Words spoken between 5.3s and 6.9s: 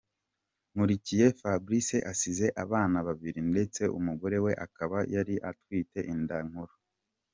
anatwite inda nkuru.